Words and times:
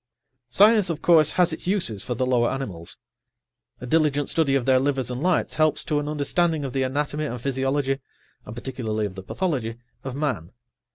Science, 0.49 0.89
of 0.89 1.03
course, 1.03 1.33
has 1.33 1.53
its 1.53 1.67
uses 1.67 2.03
for 2.03 2.15
the 2.15 2.25
lower 2.25 2.49
animals. 2.49 2.97
A 3.79 3.85
diligent 3.85 4.29
study 4.29 4.55
of 4.55 4.65
their 4.65 4.79
livers 4.79 5.11
and 5.11 5.21
lights 5.21 5.57
helps 5.57 5.83
to 5.83 5.99
an 5.99 6.09
understanding 6.09 6.65
of 6.65 6.73
the 6.73 6.81
anatomy 6.81 7.25
and 7.25 7.39
physiology, 7.39 7.99
and 8.43 8.55
particularly 8.55 9.05
of 9.05 9.13
the 9.13 9.21
pathology, 9.21 9.77
of 10.03 10.15
man. 10.15 10.53